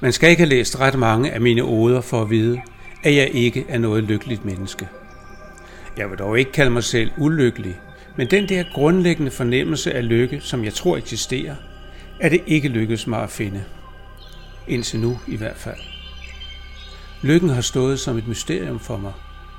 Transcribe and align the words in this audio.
Man 0.00 0.12
skal 0.12 0.30
ikke 0.30 0.40
have 0.40 0.48
læst 0.48 0.80
ret 0.80 0.98
mange 0.98 1.32
af 1.32 1.40
mine 1.40 1.62
oder 1.62 2.00
for 2.00 2.22
at 2.22 2.30
vide, 2.30 2.60
at 3.04 3.16
jeg 3.16 3.30
ikke 3.32 3.64
er 3.68 3.78
noget 3.78 4.04
lykkeligt 4.04 4.44
menneske. 4.44 4.88
Jeg 5.96 6.10
vil 6.10 6.18
dog 6.18 6.38
ikke 6.38 6.52
kalde 6.52 6.70
mig 6.70 6.84
selv 6.84 7.10
ulykkelig, 7.18 7.80
men 8.16 8.30
den 8.30 8.48
der 8.48 8.64
grundlæggende 8.74 9.30
fornemmelse 9.30 9.92
af 9.94 10.08
lykke, 10.08 10.40
som 10.40 10.64
jeg 10.64 10.74
tror 10.74 10.96
eksisterer, 10.96 11.54
er 12.20 12.28
det 12.28 12.42
ikke 12.46 12.68
lykkedes 12.68 13.06
mig 13.06 13.22
at 13.22 13.30
finde. 13.30 13.64
Indtil 14.68 15.00
nu 15.00 15.18
i 15.28 15.36
hvert 15.36 15.56
fald. 15.56 15.80
Lykken 17.22 17.50
har 17.50 17.60
stået 17.60 18.00
som 18.00 18.18
et 18.18 18.28
mysterium 18.28 18.80
for 18.80 18.96
mig. 18.96 19.12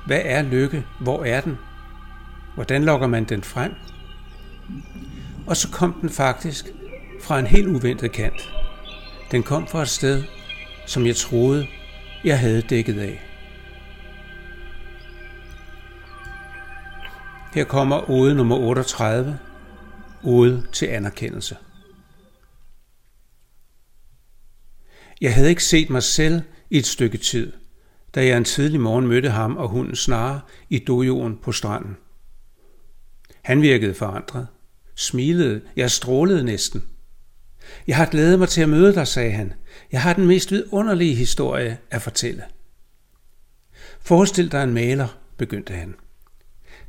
Hvad 0.06 0.20
er 0.24 0.42
lykke? 0.42 0.84
Hvor 1.00 1.24
er 1.24 1.40
den? 1.40 1.58
Hvordan 2.58 2.84
lokker 2.84 3.06
man 3.06 3.24
den 3.24 3.42
frem? 3.42 3.74
Og 5.46 5.56
så 5.56 5.70
kom 5.70 5.98
den 6.00 6.10
faktisk 6.10 6.66
fra 7.22 7.38
en 7.38 7.46
helt 7.46 7.66
uventet 7.66 8.12
kant. 8.12 8.52
Den 9.30 9.42
kom 9.42 9.66
fra 9.66 9.82
et 9.82 9.88
sted, 9.88 10.24
som 10.86 11.06
jeg 11.06 11.16
troede, 11.16 11.66
jeg 12.24 12.38
havde 12.38 12.62
dækket 12.62 12.98
af. 13.00 13.22
Her 17.54 17.64
kommer 17.64 18.10
ode 18.10 18.34
nummer 18.34 18.56
38, 18.56 19.38
ode 20.22 20.66
til 20.72 20.86
anerkendelse. 20.86 21.56
Jeg 25.20 25.34
havde 25.34 25.48
ikke 25.48 25.64
set 25.64 25.90
mig 25.90 26.02
selv 26.02 26.42
i 26.70 26.78
et 26.78 26.86
stykke 26.86 27.18
tid, 27.18 27.52
da 28.14 28.26
jeg 28.26 28.36
en 28.36 28.44
tidlig 28.44 28.80
morgen 28.80 29.06
mødte 29.06 29.30
ham 29.30 29.56
og 29.56 29.68
hunden 29.68 29.96
snare 29.96 30.40
i 30.68 30.78
dojoen 30.78 31.36
på 31.36 31.52
stranden. 31.52 31.96
Han 33.48 33.62
virkede 33.62 33.94
forandret, 33.94 34.46
smilede, 34.94 35.62
jeg 35.76 35.90
strålede 35.90 36.44
næsten. 36.44 36.84
Jeg 37.86 37.96
har 37.96 38.06
glædet 38.06 38.38
mig 38.38 38.48
til 38.48 38.60
at 38.60 38.68
møde 38.68 38.94
dig, 38.94 39.06
sagde 39.06 39.30
han. 39.30 39.52
Jeg 39.92 40.02
har 40.02 40.12
den 40.12 40.26
mest 40.26 40.50
vidunderlige 40.50 41.14
historie 41.14 41.78
at 41.90 42.02
fortælle. 42.02 42.44
Forestil 44.00 44.52
dig 44.52 44.64
en 44.64 44.74
maler, 44.74 45.18
begyndte 45.36 45.74
han. 45.74 45.94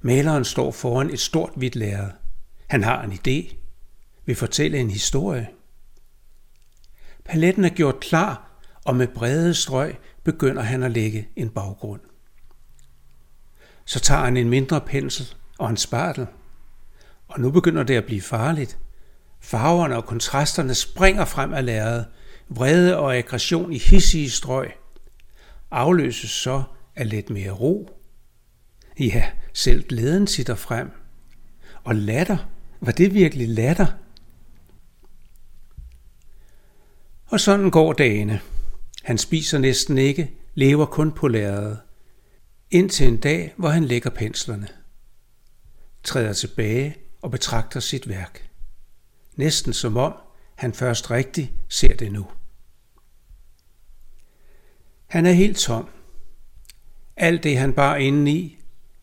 Maleren 0.01 0.45
står 0.45 0.71
foran 0.71 1.09
et 1.09 1.19
stort 1.19 1.51
hvidt 1.55 1.75
lærred. 1.75 2.11
Han 2.67 2.83
har 2.83 3.03
en 3.03 3.11
idé, 3.11 3.55
vil 4.25 4.35
fortælle 4.35 4.77
en 4.77 4.89
historie. 4.89 5.49
Paletten 7.25 7.65
er 7.65 7.69
gjort 7.69 7.99
klar, 7.99 8.61
og 8.85 8.95
med 8.95 9.07
brede 9.07 9.53
strøg 9.53 9.95
begynder 10.23 10.61
han 10.61 10.83
at 10.83 10.91
lægge 10.91 11.27
en 11.35 11.49
baggrund. 11.49 12.01
Så 13.85 13.99
tager 13.99 14.23
han 14.23 14.37
en 14.37 14.49
mindre 14.49 14.81
pensel 14.81 15.35
og 15.57 15.69
en 15.69 15.77
spartel. 15.77 16.27
Og 17.29 17.39
nu 17.39 17.51
begynder 17.51 17.83
det 17.83 17.95
at 17.95 18.05
blive 18.05 18.21
farligt. 18.21 18.77
Farverne 19.39 19.95
og 19.95 20.05
kontrasterne 20.05 20.75
springer 20.75 21.25
frem 21.25 21.53
af 21.53 21.65
lærredet. 21.65 22.05
Vrede 22.49 22.97
og 22.97 23.17
aggression 23.17 23.73
i 23.73 23.77
hissige 23.77 24.29
strøg. 24.29 24.71
Afløses 25.71 26.31
så 26.31 26.63
af 26.95 27.09
lidt 27.09 27.29
mere 27.29 27.51
ro. 27.51 27.89
Ja, 28.99 29.31
selv 29.53 29.87
glæden 29.87 30.27
sitter 30.27 30.55
frem. 30.55 30.91
Og 31.83 31.95
latter, 31.95 32.37
var 32.81 32.91
det 32.91 33.13
virkelig 33.13 33.49
latter? 33.49 33.87
Og 37.25 37.39
sådan 37.39 37.71
går 37.71 37.93
dagene. 37.93 38.39
Han 39.03 39.17
spiser 39.17 39.57
næsten 39.57 39.97
ikke, 39.97 40.31
lever 40.55 40.85
kun 40.85 41.11
på 41.11 41.27
lærredet. 41.27 41.79
Indtil 42.71 43.07
en 43.07 43.17
dag, 43.17 43.53
hvor 43.57 43.69
han 43.69 43.83
lægger 43.83 44.09
penslerne. 44.09 44.67
Træder 46.03 46.33
tilbage 46.33 46.95
og 47.21 47.31
betragter 47.31 47.79
sit 47.79 48.09
værk. 48.09 48.49
Næsten 49.35 49.73
som 49.73 49.97
om 49.97 50.13
han 50.55 50.73
først 50.73 51.11
rigtig 51.11 51.53
ser 51.69 51.95
det 51.95 52.11
nu. 52.11 52.27
Han 55.07 55.25
er 55.25 55.31
helt 55.31 55.57
tom. 55.57 55.89
Alt 57.15 57.43
det 57.43 57.57
han 57.57 57.73
bar 57.73 57.95
indeni 57.95 58.59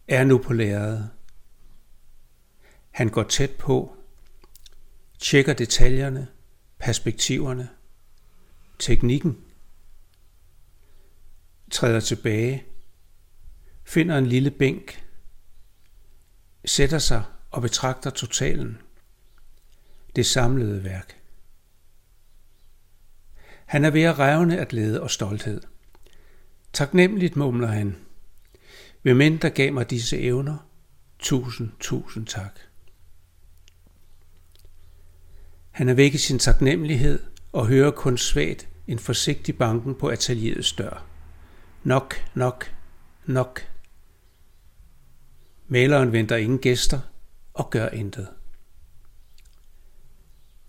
er 0.09 0.25
nu 0.25 0.39
på 0.39 0.53
lærredet. 0.53 1.11
Han 2.91 3.09
går 3.09 3.23
tæt 3.23 3.51
på, 3.51 3.97
tjekker 5.19 5.53
detaljerne, 5.53 6.29
perspektiverne, 6.79 7.69
teknikken, 8.79 9.45
træder 11.71 12.01
tilbage, 12.01 12.65
finder 13.85 14.19
en 14.19 14.27
lille 14.27 14.51
bænk, 14.51 15.05
sætter 16.65 16.99
sig 16.99 17.25
og 17.57 17.63
betragter 17.63 18.11
totalen, 18.11 18.79
det 20.17 20.27
samlede 20.27 20.85
værk. 20.85 21.21
Han 23.67 23.85
er 23.85 23.91
ved 23.91 24.03
at 24.03 24.19
revne 24.19 24.59
af 24.59 24.69
glæde 24.69 25.03
og 25.03 25.11
stolthed. 25.11 25.61
Taknemmeligt 26.73 27.37
mumler 27.37 27.69
han. 27.69 27.97
Hvem 29.03 29.21
end 29.21 29.41
der 29.41 29.49
gav 29.49 29.73
mig 29.73 29.91
disse 29.91 30.19
evner, 30.19 30.57
tusind, 31.19 31.71
tusind 31.81 32.27
tak. 32.27 32.59
Han 35.71 35.89
er 35.89 35.95
væk 35.95 36.15
i 36.15 36.19
sin 36.19 36.39
taknemmelighed 36.39 37.23
og 37.53 37.67
hører 37.67 37.91
kun 37.91 38.19
svagt 38.19 38.69
en 38.87 38.99
forsigtig 38.99 39.59
banken 39.59 39.95
på 39.95 40.11
atelierets 40.11 40.73
dør. 40.73 41.07
Nok, 41.85 42.15
nok, 42.35 42.75
nok. 43.27 43.61
Maleren 45.69 46.13
venter 46.13 46.37
ingen 46.37 46.59
gæster 46.59 47.01
og 47.57 47.71
gør 47.71 47.89
intet. 47.89 48.29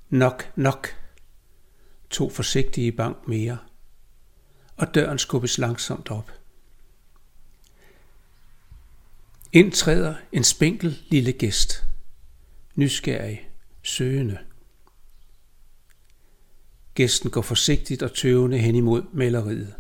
Nok, 0.10 0.52
nok. 0.56 0.88
To 2.10 2.30
forsigtige 2.30 2.92
bank 2.92 3.28
mere. 3.28 3.58
Og 4.78 4.96
døren 4.96 5.20
skubbes 5.20 5.58
langsomt 5.58 6.12
op. 6.12 6.32
Indtræder 9.54 10.16
en 10.32 10.44
spinkel 10.44 11.04
lille 11.10 11.34
gæst. 11.34 11.86
Nysgerrig, 12.76 13.50
søgende. 13.84 14.38
Gæsten 16.94 17.32
går 17.32 17.42
forsigtigt 17.42 18.04
og 18.04 18.14
tøvende 18.14 18.58
hen 18.58 18.76
imod 18.76 19.04
maleriet. 19.14 19.76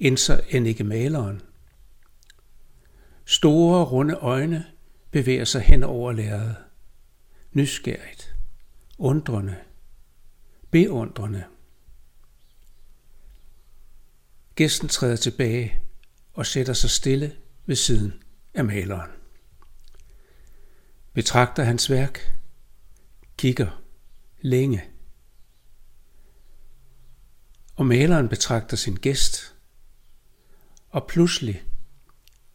Indser 0.00 0.40
end 0.48 0.66
ikke 0.66 0.84
maleren. 0.84 1.42
Store, 3.24 3.84
runde 3.84 4.14
øjne 4.14 4.75
bevæger 5.10 5.44
sig 5.44 5.62
hen 5.62 5.82
over 5.82 6.12
lærredet. 6.12 6.56
Nysgerrigt, 7.52 8.36
undrende, 8.98 9.56
beundrende. 10.70 11.44
Gæsten 14.54 14.88
træder 14.88 15.16
tilbage 15.16 15.82
og 16.32 16.46
sætter 16.46 16.72
sig 16.72 16.90
stille 16.90 17.36
ved 17.66 17.76
siden 17.76 18.22
af 18.54 18.64
maleren. 18.64 19.10
Betragter 21.12 21.64
hans 21.64 21.90
værk, 21.90 22.36
kigger 23.36 23.82
længe. 24.40 24.84
Og 27.76 27.86
maleren 27.86 28.28
betragter 28.28 28.76
sin 28.76 28.94
gæst, 28.96 29.54
og 30.90 31.06
pludselig 31.06 31.62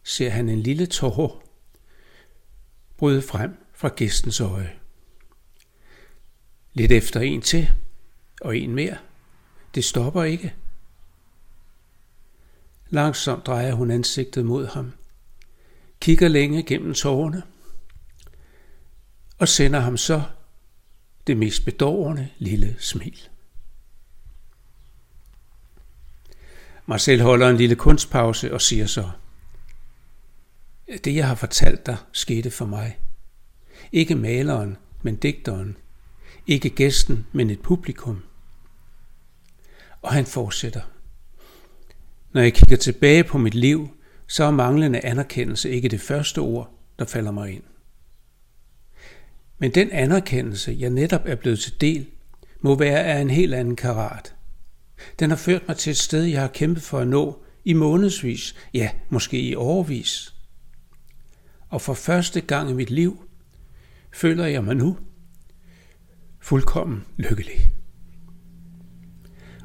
ser 0.02 0.30
han 0.30 0.48
en 0.48 0.60
lille 0.60 0.86
tårer 0.86 1.41
brød 3.02 3.22
frem 3.22 3.56
fra 3.74 3.88
gæstens 3.88 4.40
øje. 4.40 4.72
Lidt 6.72 6.92
efter 6.92 7.20
en 7.20 7.40
til, 7.40 7.70
og 8.40 8.56
en 8.56 8.74
mere. 8.74 8.96
Det 9.74 9.84
stopper 9.84 10.22
ikke. 10.22 10.54
Langsomt 12.90 13.46
drejer 13.46 13.72
hun 13.72 13.90
ansigtet 13.90 14.44
mod 14.44 14.66
ham, 14.66 14.92
kigger 16.00 16.28
længe 16.28 16.62
gennem 16.62 16.94
tårerne, 16.94 17.42
og 19.38 19.48
sender 19.48 19.80
ham 19.80 19.96
så 19.96 20.22
det 21.26 21.36
mest 21.36 21.64
bedårende 21.64 22.28
lille 22.38 22.76
smil. 22.78 23.28
Marcel 26.86 27.20
holder 27.20 27.48
en 27.48 27.56
lille 27.56 27.76
kunstpause 27.76 28.54
og 28.54 28.60
siger 28.60 28.86
så, 28.86 29.10
det 31.04 31.14
jeg 31.14 31.28
har 31.28 31.34
fortalt 31.34 31.86
dig 31.86 31.96
skete 32.12 32.50
for 32.50 32.66
mig. 32.66 32.98
Ikke 33.92 34.14
maleren, 34.14 34.76
men 35.02 35.16
digteren. 35.16 35.76
Ikke 36.46 36.70
gæsten, 36.70 37.26
men 37.32 37.50
et 37.50 37.60
publikum. 37.60 38.22
Og 40.02 40.12
han 40.12 40.26
fortsætter. 40.26 40.80
Når 42.32 42.40
jeg 42.40 42.54
kigger 42.54 42.76
tilbage 42.76 43.24
på 43.24 43.38
mit 43.38 43.54
liv, 43.54 43.88
så 44.26 44.44
er 44.44 44.50
manglende 44.50 45.04
anerkendelse 45.04 45.70
ikke 45.70 45.88
det 45.88 46.00
første 46.00 46.38
ord, 46.38 46.70
der 46.98 47.04
falder 47.04 47.30
mig 47.30 47.50
ind. 47.50 47.62
Men 49.58 49.70
den 49.70 49.90
anerkendelse, 49.90 50.76
jeg 50.78 50.90
netop 50.90 51.22
er 51.24 51.34
blevet 51.34 51.60
til 51.60 51.80
del, 51.80 52.06
må 52.60 52.78
være 52.78 53.04
af 53.04 53.20
en 53.20 53.30
helt 53.30 53.54
anden 53.54 53.76
karat. 53.76 54.34
Den 55.18 55.30
har 55.30 55.36
ført 55.36 55.68
mig 55.68 55.76
til 55.76 55.90
et 55.90 55.96
sted, 55.96 56.22
jeg 56.22 56.40
har 56.40 56.48
kæmpet 56.48 56.82
for 56.82 56.98
at 56.98 57.08
nå 57.08 57.42
i 57.64 57.72
månedsvis, 57.72 58.54
ja, 58.74 58.90
måske 59.08 59.40
i 59.40 59.54
årvis 59.54 60.31
og 61.72 61.80
for 61.80 61.94
første 61.94 62.40
gang 62.40 62.70
i 62.70 62.72
mit 62.72 62.90
liv 62.90 63.28
føler 64.12 64.46
jeg 64.46 64.64
mig 64.64 64.76
nu 64.76 64.98
fuldkommen 66.40 67.04
lykkelig. 67.16 67.72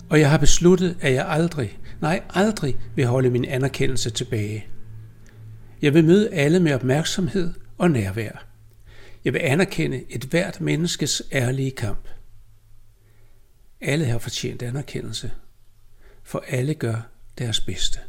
Og 0.09 0.19
jeg 0.19 0.29
har 0.29 0.37
besluttet, 0.37 0.97
at 1.01 1.13
jeg 1.13 1.25
aldrig, 1.27 1.79
nej 2.01 2.23
aldrig 2.29 2.77
vil 2.95 3.05
holde 3.05 3.29
min 3.29 3.45
anerkendelse 3.45 4.09
tilbage. 4.09 4.67
Jeg 5.81 5.93
vil 5.93 6.05
møde 6.05 6.33
alle 6.33 6.59
med 6.59 6.73
opmærksomhed 6.73 7.53
og 7.77 7.91
nærvær. 7.91 8.45
Jeg 9.25 9.33
vil 9.33 9.39
anerkende 9.39 10.03
et 10.09 10.23
hvert 10.23 10.61
menneskes 10.61 11.23
ærlige 11.31 11.71
kamp. 11.71 12.07
Alle 13.81 14.05
har 14.05 14.19
fortjent 14.19 14.63
anerkendelse, 14.63 15.31
for 16.23 16.43
alle 16.47 16.73
gør 16.73 17.09
deres 17.37 17.59
bedste. 17.59 17.99